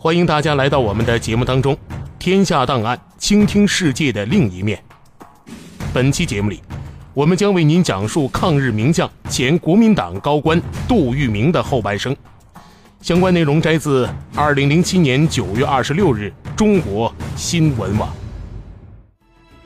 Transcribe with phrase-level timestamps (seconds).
[0.00, 1.76] 欢迎大家来到我们的节目当中。
[2.20, 4.80] 天下档案，倾听世界的另一面。
[5.92, 6.62] 本期节目里，
[7.14, 12.16] 我们将为您讲述抗日名将、前国民党高官杜聿明的后半生。
[13.02, 18.08] 相关内容摘自二零零七年九月二十六日中国新闻网。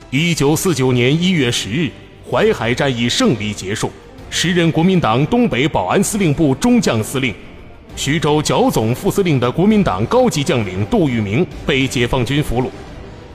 [0.09, 1.91] 一九四九年一月十日，
[2.27, 3.91] 淮海战役胜利结束。
[4.31, 7.35] 时任国民党东北保安司令部中将司令、
[7.95, 12.67] 徐州剿总副司令的国民党高级将领杜聿明被解放军俘虏。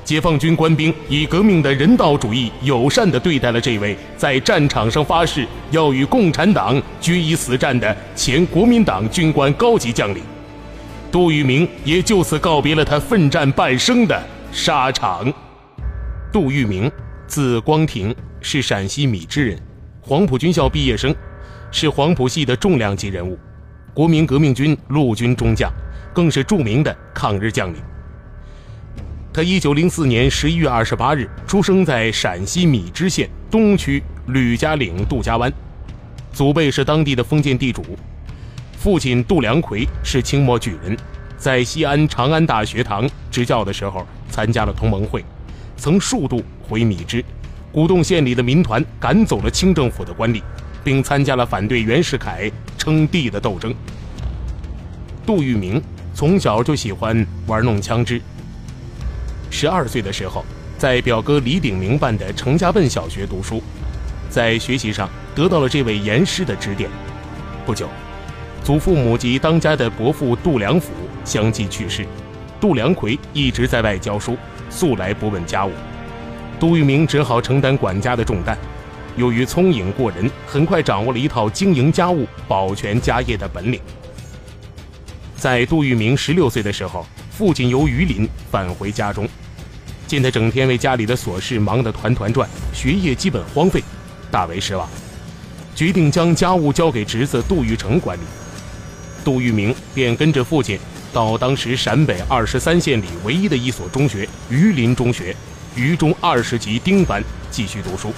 [0.05, 10.23] 解放军官兵以革命的人道主义友善地对待了这位在战场上发誓要与共产党决一死战的前国民党军官高级将领。
[11.13, 15.33] 杜聿明也就此告别了他奋战半生的沙场。
[16.33, 16.91] 杜聿明，
[17.27, 19.59] 字光庭，是陕西米脂人。
[20.01, 21.15] 黄埔军校毕业生，
[21.71, 23.39] 是黄埔系的重量级人物，
[23.99, 25.69] 国民革命军陆军中将，
[26.15, 27.83] 更是著名的抗日将领。
[29.33, 35.53] 他一九零四年十一月二十八日出生在陕西米脂县东区吕家岭杜家湾，
[36.33, 37.83] 祖辈是当地的封建地主，
[38.79, 40.97] 父亲杜良奎是清末举人，
[41.37, 45.25] 在西安长安大学堂执教的时候参加了同盟会，
[45.77, 47.25] 曾数度回米脂。
[47.73, 50.41] 鼓动县里的民团赶走了清政府的官吏，
[50.83, 53.75] 并参加了反对袁世凯称帝的斗争。
[55.27, 55.83] 杜聿明
[56.15, 58.21] 从小就喜欢玩弄枪支。
[59.51, 60.45] 十二岁的时候，
[60.77, 63.63] 在表哥李鼎明办的程家笨小学读书，
[64.31, 66.89] 在学习上得到了这位严师的指点。
[67.67, 67.89] 不久，
[68.65, 70.93] 祖父母及当家的伯父杜良甫
[71.25, 72.07] 相继去世，
[72.61, 74.37] 杜良奎一直在外教书，
[74.71, 75.73] 素来不问家务。
[76.59, 78.57] 杜聿明只好承担管家的重担，
[79.19, 83.81] 由于聪颖过人，很快掌握了一套经营家务、保全家业的本领。
[85.37, 89.29] 在杜聿明十六岁的时候，父亲由榆林返回家中，
[90.07, 93.83] 见他整天为家里的琐事忙得团团转，学业基本荒废，
[94.31, 94.89] 大为失望，
[95.75, 98.23] 决定将家务交给侄子杜聿成管理。
[99.25, 100.79] 杜聿明便跟着父亲
[101.13, 105.35] 到当时陕北二十三县里唯一的一所中学——榆林中学。
[105.75, 108.13] 榆中二十级丁班继续读书。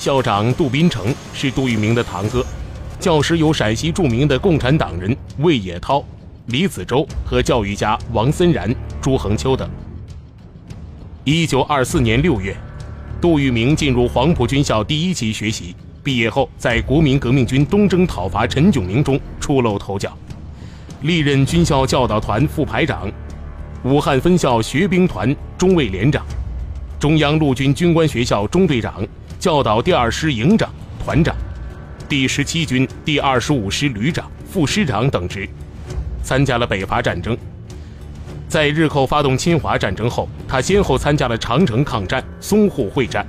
[0.00, 2.42] 校长杜宾成是杜聿明的堂哥，
[2.98, 6.02] 教师有陕西著名的共产党人魏野涛、
[6.46, 9.68] 李子洲和教育家王森然、朱恒秋等。
[11.22, 12.56] 一九二四年六月，
[13.20, 20.16] 杜聿明进入黄埔军校第一期学习，毕业后在国民革命军东征讨伐陈炯明中出露头角，
[21.02, 23.12] 历任军校教导团副排长。
[23.84, 26.24] 武汉分校学兵团中尉连长，
[26.98, 29.06] 中央陆军军官学校中队长，
[29.40, 30.70] 教导第二师营长、
[31.02, 31.34] 团长，
[32.06, 35.48] 第十七军第二十五师旅长、副师长等职，
[36.22, 37.34] 参加了北伐战争。
[38.46, 43.26] 在日寇发动侵华战争后，他先后参加了长城抗战、淞沪会战。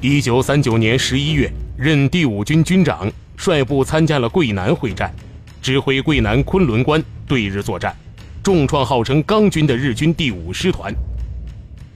[0.00, 5.14] 一九三九年十一月，任第五军军长，率部参加了桂南会战，
[5.60, 7.94] 指挥桂南昆仑关对日作战。
[8.42, 10.90] 重创号称钢军的日军第五师团。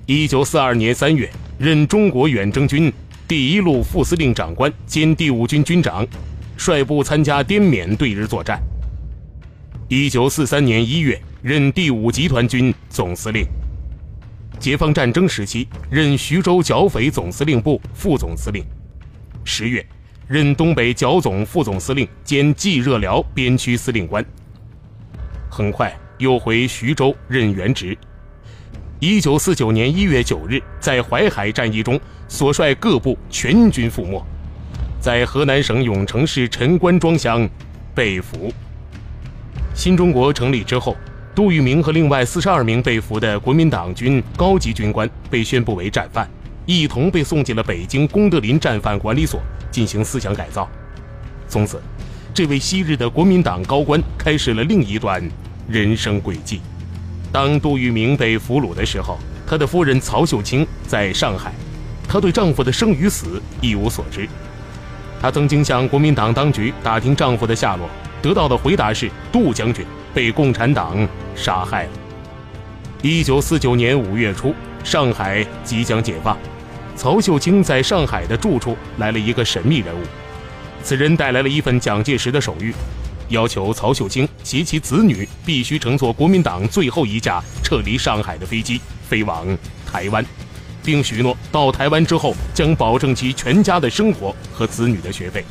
[0.05, 2.93] 一九四二年三月，任中国远征军
[3.27, 6.07] 第一路副司令长官兼第五军军长，
[6.59, 8.61] 率部参加滇缅对日作战。
[9.89, 13.47] 一九四三年一月，任第五集团军总司令。
[14.61, 18.63] 解放战争时期，任徐州剿匪总司令部副总司令。
[19.43, 19.84] 十月，
[20.29, 24.25] 任东北剿总副总司令兼冀热辽边区司令官。
[25.51, 25.95] 很快。
[26.19, 27.98] 又回徐州任原职。
[29.01, 34.25] 一九四九年一月九日，在淮海战役中，所率各部全军覆没，
[35.01, 37.47] 在河南省永城市陈官庄乡
[37.95, 38.53] 被俘。
[39.75, 40.97] 新中国成立之后，
[41.35, 46.29] 杜聿明和另外四十二名被俘的国民党军高级军官被宣布为战犯，
[46.65, 50.69] 一同被送进了北京功德林战犯管理所进行思想改造。
[51.49, 51.83] 从此，
[52.33, 55.23] 这位昔日的国民党高官开始了另一段。
[55.67, 56.61] 人生轨迹。
[57.34, 61.53] 当杜聿明被俘虏的时候，他的夫人曹秀清在上海，
[62.07, 64.28] 她对丈夫的生与死一无所知。
[65.21, 67.91] 她曾经向国民党当局打听丈夫的下落，
[68.22, 69.84] 得到的回答是杜将军
[70.15, 70.97] 被共产党
[71.34, 71.91] 杀害了。
[73.03, 74.54] 一九四九年五月初，
[74.84, 76.39] 上海即将解放，
[76.95, 80.04] 曹秀清在上海的住处来了一个神秘人物，
[80.84, 82.72] 此人带来了一份蒋介石的手谕，
[83.28, 89.47] 要求曹秀清及其子女必须乘坐国民党最后一架撤离上海的飞机飞往
[89.91, 90.24] 台湾，
[90.82, 95.44] 并许诺到台湾之后将保证其全家的生活和子女的学费。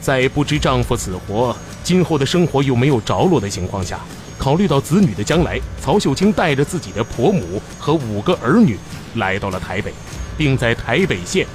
[0.00, 4.00] 在不知丈夫死活、今后的生活又没有着落的情况下。
[4.38, 8.76] 考虑到子女的将来，曹秀清带着自己的婆母和五个儿女
[9.14, 9.92] 来到了台北，
[10.36, 11.46] 并在台北县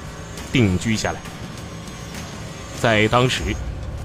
[0.54, 1.19] 定居下来。
[2.80, 3.44] 在当时，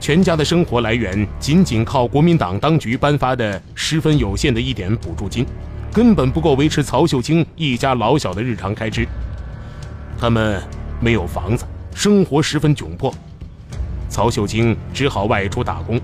[0.03, 5.47] 全家的生活来源仅仅靠国民党当局颁发的十分有限的一点补助金，
[5.93, 9.07] 根本不够维持曹秀清一家老小的日常开支。
[10.19, 10.61] 他们
[10.99, 11.65] 没有房子，
[11.95, 13.15] 生活十分窘迫，
[14.09, 16.01] 曹秀清只好外出打工。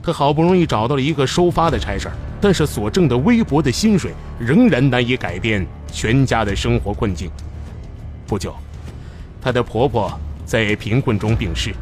[0.00, 2.08] 他好不容易找到了一个收发的差事
[2.40, 7.28] 但是所挣的微薄的薪水仍然难以改变全家的生活困境。
[8.28, 8.54] 不久，
[9.42, 10.08] 他的婆婆
[10.46, 11.74] 在贫困中病逝。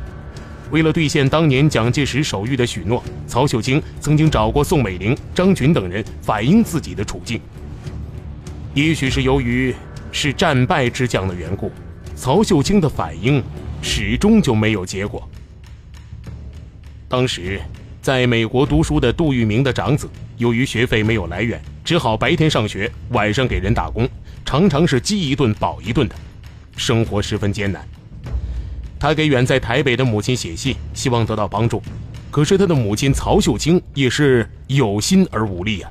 [0.71, 7.41] 为了兑现当年蒋介石手谕的许诺，曹秀清曾经找过宋美龄、张群等人反映自己的处境。
[8.75, 9.75] 也许是由于
[10.13, 11.71] 是战败之将的缘故，
[12.15, 13.43] 曹秀清的反应
[13.83, 15.29] 始终就没有结果。
[17.09, 17.61] 当时。
[18.03, 24.09] 在美国读书的杜聿明的长子，由于学费没有来源，只好白天上学，晚上给人打工，
[24.45, 26.15] 常常是饥一顿饱一顿的，
[26.77, 27.85] 生活十分艰难。
[28.99, 31.83] 他给远在台北的母亲写信，希望得到帮助，
[32.31, 35.91] 可是他的母亲曹秀清也是有心而无力啊。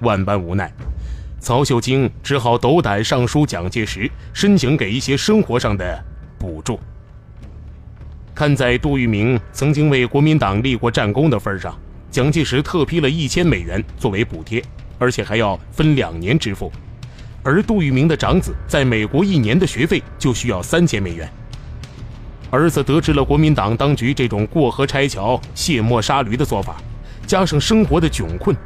[0.00, 0.72] 万般无奈，
[1.40, 6.04] 曹秀清只好斗胆上书蒋介石，申请给一些生活上的
[6.38, 6.78] 补助。
[8.34, 11.76] 看在杜聿明曾经为国民党立过战功的份上，
[12.10, 14.64] 蒋介石特批了一千美元作为补贴，
[14.98, 16.72] 而且还要分两年支付。
[17.42, 21.30] 而杜聿明的长子在美国一年的学费就需要三千美元。
[22.50, 26.76] 儿子得知了国民党当局这种过河拆桥、卸磨杀驴的做法，
[27.26, 28.56] 加上生活的窘困，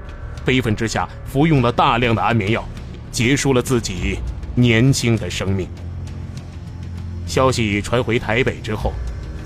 [0.44, 2.64] 悲愤之下服用了大量的安眠药，
[3.12, 4.18] 结束了自己
[4.54, 5.68] 年轻的生命。
[7.26, 8.92] 消息传回台北之后。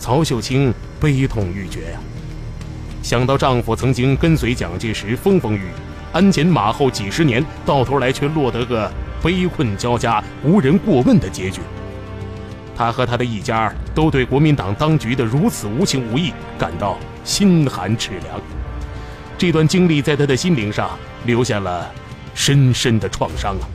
[0.00, 1.98] 曹秀清悲痛欲绝呀，
[3.02, 5.70] 想到丈夫曾经跟随蒋介石风风雨雨，
[6.12, 8.88] 鞍前马后几十年，到头来却落得个
[9.20, 11.60] 悲困交加、无人过问的结局。
[12.78, 18.40] 他和他的一家都对国民党当局的如此无情无义感到心寒齿凉。
[19.36, 21.92] 这段经历在他的心灵上留下了
[22.34, 23.66] 深深的创伤啊。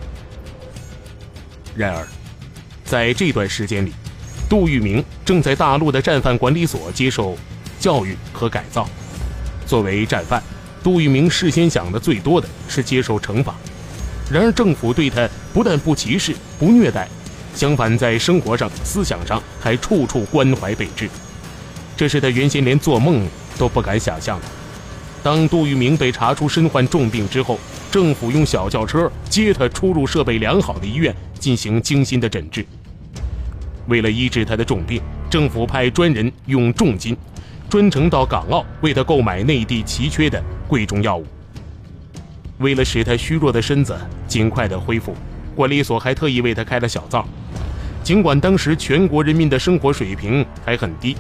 [1.75, 2.07] 然而，
[2.85, 3.91] 在这段时间里，
[4.47, 7.37] 杜聿明正在大陆的战犯管理所接受
[7.81, 8.87] 教育和改造。
[9.65, 10.41] 作为战犯，
[10.81, 13.53] 杜聿明事先想的最多的是接受惩罚。
[14.31, 17.09] 然而政府对他不但不歧视、不虐待，
[17.55, 21.09] 相反在生活上、思想上还处处关怀备至。
[21.95, 23.25] 这是他原先连做梦
[23.57, 24.45] 都不敢想象的。
[25.21, 27.59] 当杜聿明被查出身患重病之后，
[27.91, 32.65] 政府用小轿车接他出入设备良好的医院进行精心的诊治。
[33.87, 37.15] 为了医治他的重病，政府派专人用重金，
[37.69, 41.25] 专程到港澳为他购买内地奇缺的贵重药物。
[42.57, 43.95] 为了使他虚弱的身子
[44.27, 45.15] 尽快的恢复，
[45.55, 47.25] 管理所还特意为他开了小灶。
[48.03, 51.15] 尽管当时全国人民的生活水平还很低，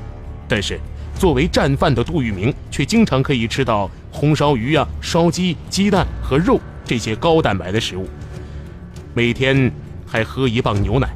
[0.49, 0.77] 但是
[1.17, 8.05] 作为战犯的杜聿明却经常可以吃到红烧鱼啊、烧鸡、鸡蛋和肉这些高蛋白的食物，
[9.13, 9.71] 每天
[10.05, 11.07] 还喝一磅牛奶。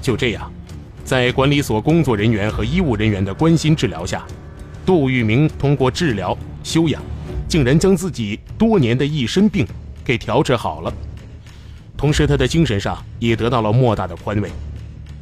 [0.00, 0.50] 就这样，
[1.04, 4.24] 在管理所工作人员和医务人员的关心治疗下，
[4.86, 7.02] 杜聿明通过治疗休养，
[7.46, 9.66] 竟然将自己多年的一身病
[10.02, 10.90] 给调治好了。
[11.96, 14.50] 同时，他的精神上也得到了莫大的宽慰。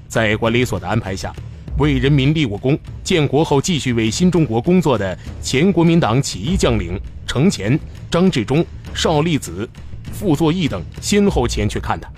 [0.09, 1.33] 在管理所的安排下，
[1.79, 7.79] 为人民立过功、建国后继续为新中国工作的前国民党起义将领程潜、
[8.11, 9.69] 张治中、邵力子、
[10.13, 12.09] 傅作义等先后前去看他。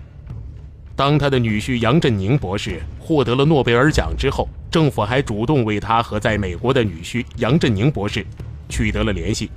[0.95, 8.25] 当他的女婿杨振宁博士获得了诺贝尔奖之后，政府还主动为他和在美国的女婿杨振宁博士
[8.71, 9.51] 取得了联系。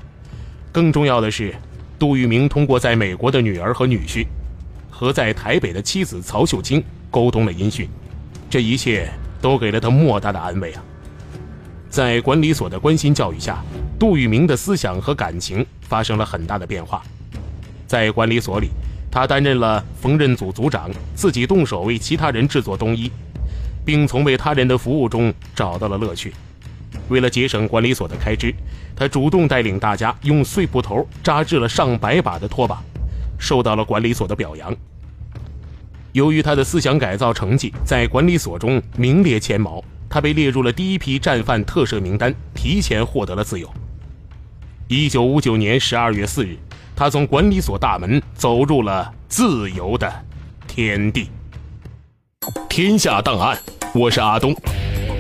[0.71, 1.55] 更重要的是，
[1.97, 4.25] 杜聿明通过在美国的女儿和女婿，
[4.99, 7.87] 和在台北的妻子曹秀清沟通了音讯。
[8.49, 10.83] 这一切都给了他莫大的安慰啊！
[11.89, 13.63] 在管理所的关心教育下，
[13.97, 17.01] 杜聿明的思想和感情发生了很大的变化。
[17.87, 18.67] 在管理所里。
[19.11, 23.11] 他担任了缝纫组组长，自己动手为其他人制作冬衣，
[23.83, 26.31] 并从为他人的服务中找到了乐趣。
[27.07, 28.53] 为了节省管理所的开支，
[28.95, 32.83] 他主动带领大家用碎布头扎制了上百把的拖把，
[33.39, 34.71] 受到了管理所的表扬。
[36.11, 43.69] 由于他的思想改造成绩在管理所中名列前茅，他被列入了第一批战犯特赦名单，提前获得了自由。
[44.87, 46.57] 一九五九年十二月四日，
[46.95, 50.11] 他从管理所大门走入了自由的
[50.67, 51.29] 天地。
[52.67, 53.55] 天下档案，
[53.93, 54.55] 我是阿东。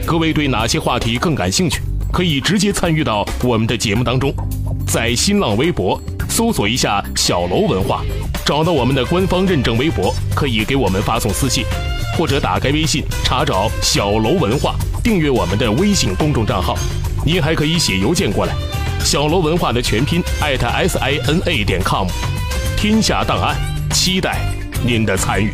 [0.07, 1.81] 各位对哪些话题更感兴趣？
[2.11, 4.33] 可以直接参与到我们的节目当中，
[4.87, 6.01] 在新浪微博
[6.39, 8.01] 搜索一下“小楼文化”，
[8.47, 11.65] 找到我们的官方认证微博，可以给我们发送私信，
[12.17, 16.77] 或者打开微信查找“小楼文化”，订阅我们的微信公众账号。
[17.25, 18.55] 您还可以写邮件过来。
[19.01, 22.07] 小楼文化的全拼艾特 s i n a 点 com，
[22.77, 23.57] 天下档案，
[23.91, 24.39] 期待
[24.81, 25.51] 您的参与。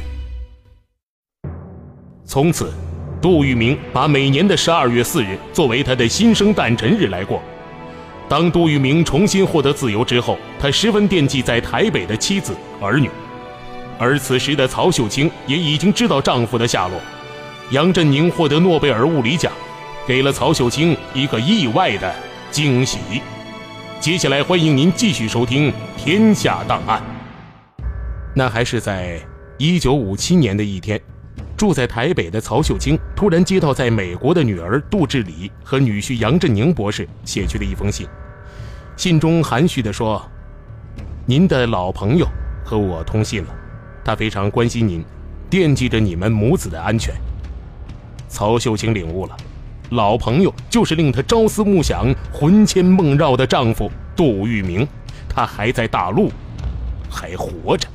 [2.28, 2.72] 从此，
[3.20, 7.42] 杜聿明把每年的十二月四日作为他的新生诞辰日来过。
[8.28, 13.10] 当杜聿明重新获得自由之后，他十分惦记在台北的妻子儿女，
[14.00, 17.00] 而此时的曹秀清也已经知道丈夫的下落。
[17.72, 19.52] 杨振宁获得诺贝尔物理奖，
[20.08, 22.14] 给了曹秀清一个意外的
[22.50, 23.00] 惊喜。
[24.00, 27.02] 接下来，欢迎您继续收听《天下档案》。
[28.36, 29.20] 那还是在
[29.58, 31.00] 一九五七年的一天，
[31.58, 38.08] 住在台北的曹秀清突然接到在美国的女儿杜志礼和女婿杨振宁博士写去的一封信。
[38.98, 40.22] 信中含蓄地说
[41.26, 42.28] ：“您的老朋友
[42.64, 43.56] 和我通信了，
[44.04, 45.04] 他非常关心您，
[45.50, 47.14] 惦记着你们母子的安全。”
[48.28, 49.36] 曹秀清领悟了。
[49.92, 54.86] 老朋友就是令她朝思暮想、魂牵梦绕的丈夫杜聿明，
[55.30, 56.32] 他还在大陆，
[57.08, 57.88] 还活着。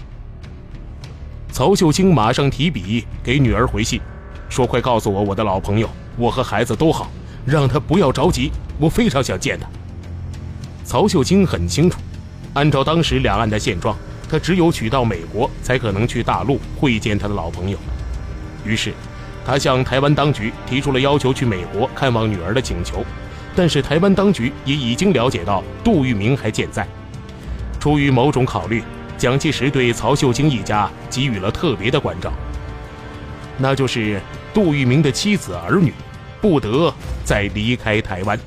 [1.61, 4.00] 曹秀清马上提笔给女儿回信，
[4.49, 5.87] 说：“快告诉我我的老朋友，
[6.17, 7.11] 我和孩子都好，
[7.45, 9.69] 让他不要着急，我非常想见他。”
[10.85, 12.00] 曹秀清很清楚，
[12.55, 13.95] 按照当时两岸的现状，
[14.26, 17.76] 他只有娶到美国，才可能去大陆会见他的老朋友。
[18.64, 18.95] 于是。
[19.45, 23.05] 他向台湾当局提出了要求去美国看望女儿的请求，
[23.55, 26.88] 但是台湾当局也已经了解到杜聿明还健在。
[27.79, 28.83] 出于某种考虑，
[29.21, 32.33] 蒋介石对曹秀清一家给予了特别的关照，
[33.59, 34.19] 那就是
[34.55, 35.93] 杜聿明的妻子儿女
[36.41, 36.91] 不得
[37.23, 38.41] 再离开台湾。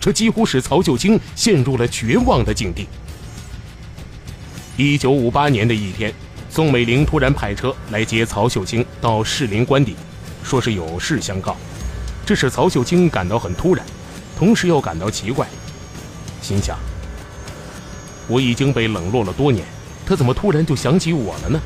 [0.00, 2.88] 这几乎使曹秀清陷入了绝望的境地。
[4.76, 6.12] 一九五八年的一天。
[6.50, 9.96] 宋美龄突然派车来接曹秀清到士林官邸，
[10.44, 11.56] 说是有事相告，
[12.24, 13.84] 这使曹秀清感到很突然，
[14.38, 15.48] 同时又感到奇怪，
[16.40, 16.78] 心想：
[18.28, 19.64] 我已经被冷落了多年，
[20.06, 21.60] 他怎么突然就想起我了呢？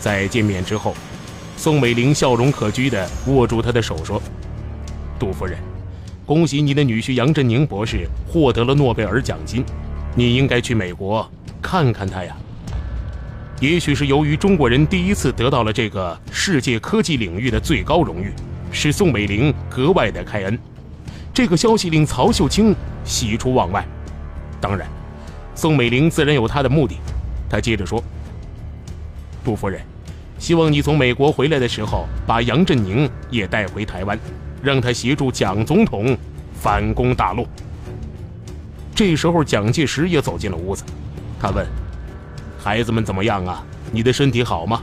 [0.00, 0.94] 在见面之后，
[1.56, 4.20] 宋美龄笑容可掬地握住他的手说
[5.18, 5.58] ：“杜夫人，
[6.26, 9.64] 恭喜你的女婿杨振宁博士获得了诺贝尔奖金，
[10.14, 11.26] 你应该去美国
[11.62, 12.36] 看看他呀。”
[13.60, 18.32] 也许是由于中国人第一次得到了这个世界科技领域的最高荣誉，
[18.72, 20.58] 使宋美龄格外的开恩。
[21.32, 23.86] 这个消息令曹秀清喜出望外。
[24.60, 24.86] 当然，
[25.54, 26.96] 宋美龄自然有她的目的。
[27.48, 28.02] 她接着说
[29.44, 29.80] ：“杜夫人，
[30.38, 34.18] 希望你从美国回来的时候，把杨振宁也带回台湾，
[34.62, 36.16] 让他协助蒋总统
[36.52, 37.46] 反攻大陆。”
[38.94, 40.84] 这时候，蒋介石也走进了屋子，
[41.40, 41.66] 他问。
[42.58, 43.62] 孩子们怎么样啊？
[43.92, 44.82] 你的身体好吗？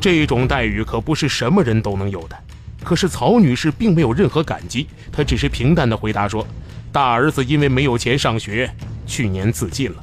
[0.00, 2.36] 这种待遇可不是什么人都能有的。
[2.84, 6.46] 可是曹女士并没有任何感激，她只是平淡的回答说
[6.92, 8.70] ：“大儿子因为没有钱上学，
[9.08, 9.96] 去年自尽了。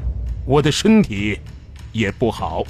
[0.46, 1.40] 我的身体
[1.94, 2.64] 也不好。”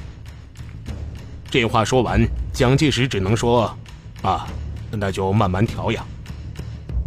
[1.49, 2.23] 这话说完，
[2.53, 3.75] 蒋介石只能说
[4.21, 4.45] ：“啊，
[4.91, 6.05] 那就慢慢调养。”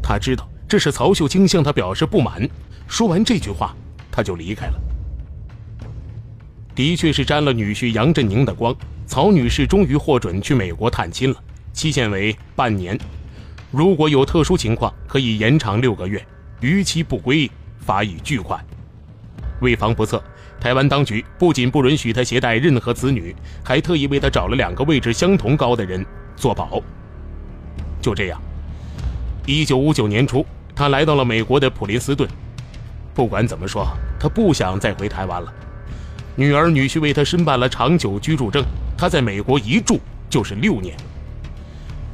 [0.02, 2.48] 他知道这是曹秀清向他表示不满。
[2.86, 3.76] 说完这句话，
[4.10, 4.80] 他就离开了。
[6.74, 8.74] 的确是沾了女婿杨振宁的光，
[9.06, 11.36] 曹女士终于获准去美国探亲了，
[11.74, 12.98] 期限为半年。
[13.70, 16.24] 如果有特殊情况，可以延长六个月。
[16.60, 18.64] 逾期不归，罚以巨款。
[19.60, 20.22] 为防不测，
[20.60, 26.04] 台湾当局不仅不允许他携带任何子女，还特意为他找了两个位置相同高的人
[26.36, 26.82] 做保。
[28.00, 28.40] 就这样，
[29.46, 32.28] 一九五九年初，他来到了美国的普林斯顿。
[33.14, 33.88] 不管怎么说，
[34.20, 35.52] 他不想再回台湾了。
[36.36, 38.64] 女儿女婿为他申办了长久居住证，
[38.96, 40.00] 他在美国一住
[40.30, 40.96] 就是六年。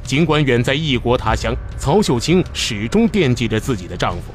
[0.01, 4.33] 尽管远在异国他乡，曹秀清始终惦记着自己的丈夫。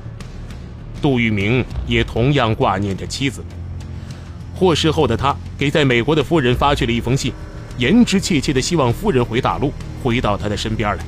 [1.00, 3.44] 杜聿明也同样挂念着妻子。
[4.54, 7.32] 获释后的他给在美国的夫人发去了一封信，
[7.78, 11.04] 言之切切地希望夫人回大陆，回到他的身边来。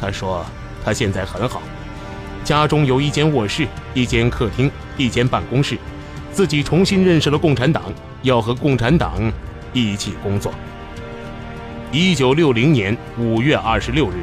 [0.00, 0.44] 他说
[0.84, 1.60] ：“他现在很好，
[2.44, 5.76] 家中有一间卧室、一间客厅、一间办公室，
[6.32, 7.84] 自己重新认识了共产党，
[8.22, 9.30] 要和共产党
[9.72, 10.52] 一起工作。
[11.92, 14.14] 一九六零年五月二十六日，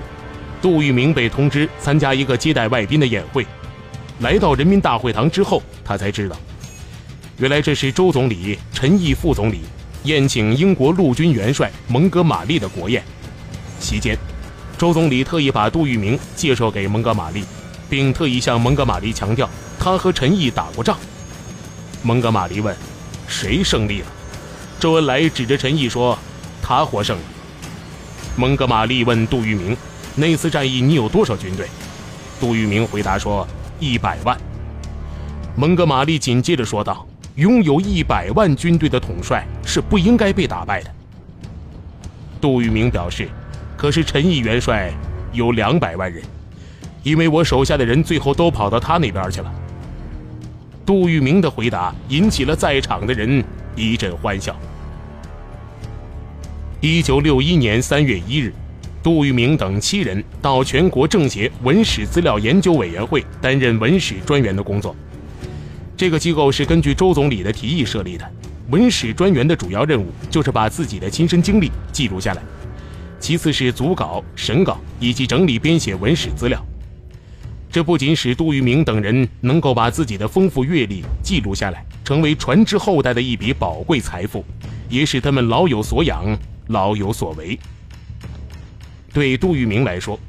[0.61, 3.45] 杜聿明被通知参加一个接待外宾的宴会。
[4.19, 6.35] 来到人民大会堂之后，他才知道，
[7.37, 9.61] 原来这是周总理、陈毅副总理
[10.03, 13.03] 宴请英国陆军元帅蒙哥马利的国宴。
[13.79, 14.17] 期间，
[14.77, 17.43] 周总理特意把杜聿明介绍给蒙哥马利，
[17.89, 20.97] 并特意向蒙哥马利强调他和陈毅打过仗。
[22.01, 22.75] 蒙哥马利问
[23.27, 24.07] ：“谁胜利了？”
[24.79, 26.17] 周恩来指着陈毅说
[26.61, 27.23] ：“他获胜了。”
[28.37, 29.75] 蒙哥马利问杜聿明
[30.15, 31.67] ：“那次战役你有多少军队？”
[32.39, 33.47] 杜聿明回答说
[33.79, 34.37] ：“一百万。”
[35.55, 40.89] 蒙哥马利紧接着说道：“拥有一百万军队的统帅是不应该被打败的。”
[42.41, 43.29] 杜聿明表示
[43.77, 44.91] ：“可是陈毅元帅
[45.31, 46.23] 有两百万人，
[47.03, 49.53] 因为我手下的人最后都跑到他那边去了。”
[50.85, 53.43] 杜聿明的回答引起了在场的人
[53.75, 54.55] 一阵欢笑。
[56.81, 58.53] 一九六一年三月一日，
[59.03, 64.95] 杜聿明等七人到全国政协文史资料研究委员会担任文史专员的工作。
[65.97, 68.25] 这个机构是根据周总理的提议设立的。
[68.69, 72.41] 文史专员的主要任务就是把自己的亲身经历记录下来，
[73.19, 76.65] 其次是组稿、审稿以及整理编写文史资料。
[77.69, 84.45] 这不仅使杜聿明等人能够把自己的丰富阅历记录下来，成为传之后代的一笔宝贵财富，
[84.87, 86.25] 也使他们老有所养。
[86.67, 87.59] 老有所为。
[89.13, 90.19] 对杜聿明来说，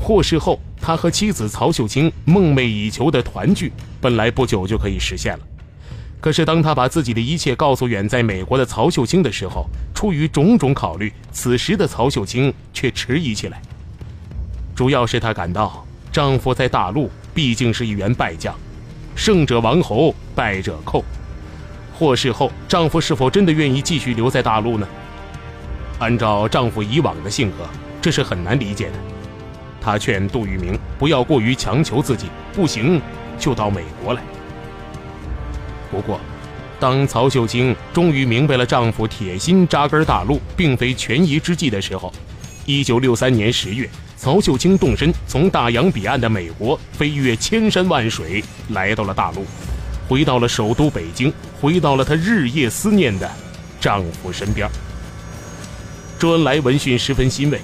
[0.00, 3.70] 获释后，他和妻子曹秀清梦寐以求的团聚，
[4.00, 5.40] 本来不久就可以实现了。
[6.20, 13.60] 可是，当他把自己的一切告诉远在美国的曹秀清的时候，出于种种考虑，此时的曹秀清却迟疑起来。
[14.74, 18.54] 主要是她感到，丈夫在大陆毕竟是一员败将，
[19.14, 21.04] 胜者王侯，败者寇。
[21.94, 24.88] 获释后，丈夫是否真的愿意继续留在大陆呢？
[25.98, 27.68] 按照丈夫以往的性格，
[28.00, 28.92] 这是很难理解的。
[29.80, 33.00] 她劝杜聿明不要过于强求自己，不行
[33.38, 34.22] 就到美国来。
[35.90, 36.20] 不过，
[36.78, 42.12] 当曹秀清终于明白了丈夫铁心扎根大陆并非权宜之计的时候，
[42.64, 49.44] 一九六三年十月，曹秀清动身从大洋彼岸的美国飞越千山万水，来到了大陆，
[50.08, 53.30] 回到了首都北京，回到了她日夜思念的
[53.80, 54.68] 丈夫身边。
[56.18, 57.60] 周恩来闻讯十分欣慰。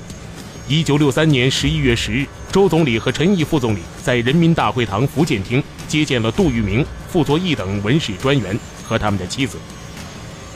[0.69, 9.59] 一九六三年十一月十日，周总理和陈毅副总理在人民大会堂福建厅接见了杜聿明、傅作义等文史专员和他们的妻子。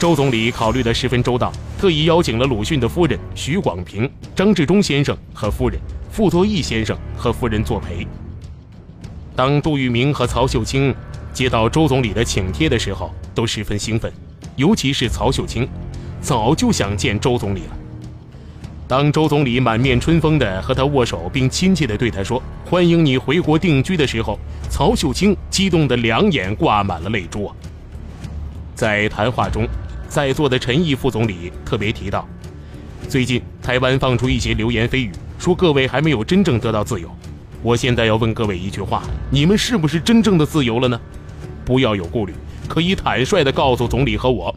[0.00, 5.78] 周总理考虑得十分周到，特意邀请了鲁迅的夫人许广平、张治中先生和夫人、
[6.10, 8.04] 傅作义先生和夫人作陪。
[9.36, 10.92] 当杜聿明和曹秀清
[11.32, 14.12] 接到周总理的请帖的时候，都十分兴奋，
[14.56, 15.68] 尤其是曹秀清，
[16.20, 17.76] 早就想见周总理了。
[18.90, 24.36] 当周总理满面春风地和他握手，并亲切地对他说：“欢迎你回国定居”的时候，
[24.68, 27.54] 曹秀清激动得两眼挂满了泪珠啊！
[28.74, 29.64] 在谈话中，
[30.08, 32.26] 在座的陈毅副总理特别提到，
[33.08, 37.08] 最近台湾放出一些流言蜚语，说各位还没有真正得到自由。
[37.62, 41.00] 我现在要问各位一句话：你们是不是真正的自由了呢？
[41.64, 42.34] 不要有顾虑，
[42.66, 44.52] 可以坦率地告诉总理和我。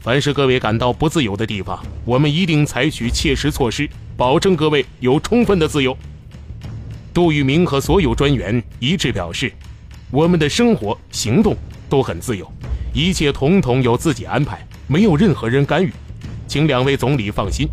[0.00, 3.86] 凡是各位感到不自由的地方，我们一定采取切实措施，
[4.16, 5.94] 保证各位有充分的自由。
[7.12, 9.52] 杜聿明和所有专员一致表示，
[10.10, 11.54] 我们的生活行动
[11.90, 12.50] 都很自由，
[12.94, 15.92] 一切统统由自己安排，没有任何人干预，
[16.48, 17.68] 请两位总理放心。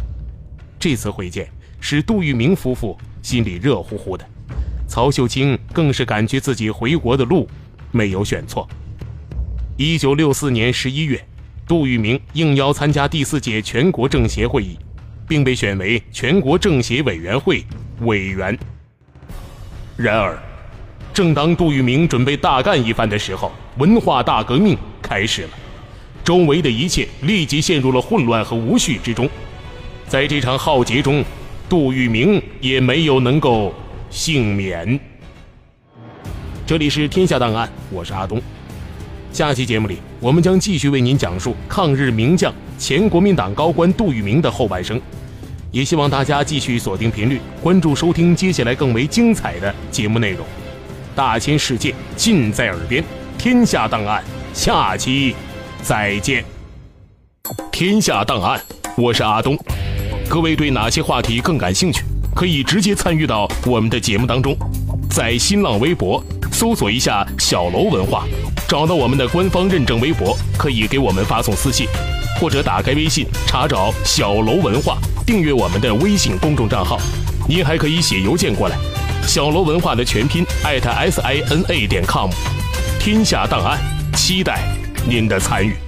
[0.77, 4.27] 这次会见使杜聿明夫妇心里热乎乎的，
[4.85, 7.47] 曹秀清更是感觉自己回国的路
[7.89, 8.67] 没有选错。
[9.77, 11.25] 一九六四年十一月。
[11.67, 14.77] 杜聿明应邀参加第四届全国政协会议，
[15.27, 17.61] 并被选为全国政协委员会
[18.03, 18.57] 委员。
[19.97, 20.41] 然而，
[21.13, 25.49] 正当杜聿明准备大干一番的时候，文化大革命开始了，
[26.23, 29.29] 周围的一切立即陷入了混乱和无序之中。
[30.07, 31.21] 在这场浩劫中，
[31.67, 33.73] 杜聿明也没有能够
[34.09, 34.97] 幸免。
[36.65, 38.41] 这里是天下档案，我是阿东。
[39.37, 44.99] 下期节目里我们将继续为您讲述抗日名将前国民党高官杜聿明的后半生。
[45.69, 50.43] 也希望大家继续锁定频率关注收听接下来更为精彩的节目内容。
[51.15, 53.03] 大千世界尽在耳边
[53.37, 54.23] 天下档案
[54.55, 55.35] 下期
[55.83, 56.43] 再见。
[57.71, 58.59] 天下档案
[58.97, 59.55] 我是阿东。
[60.27, 62.03] 各位对哪些话题更感兴趣
[62.35, 64.57] 可以直接参与到我们的节目当中。
[65.11, 68.25] 在新浪微博搜索一下小楼文化
[68.67, 71.87] 找到我们的官方认证微博可以给我们发送私信
[72.39, 76.99] 或者打开微信查找小楼文化订阅我们的微信公众账号。
[77.47, 78.77] 您还可以写邮件过来
[79.25, 82.29] 小楼文化的全拼艾特 sina 点 com
[82.99, 83.79] 天下档案
[84.13, 84.61] 期待
[85.07, 85.86] 您的参与。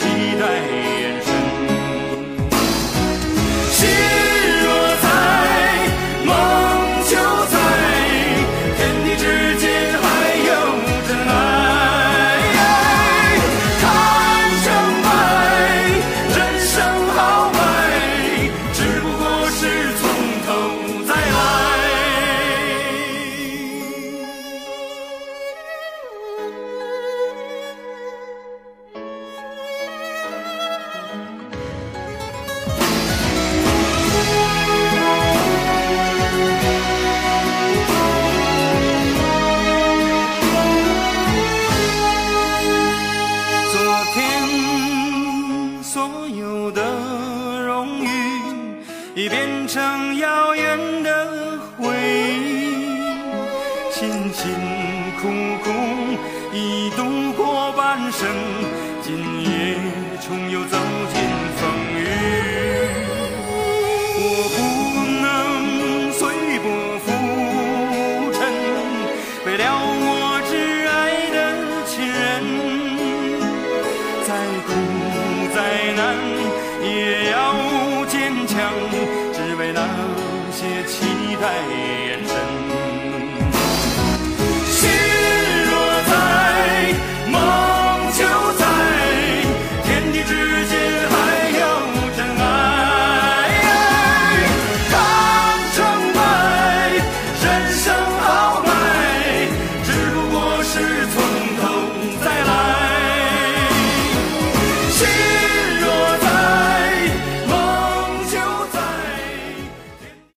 [0.00, 0.06] 期
[0.38, 1.19] 待。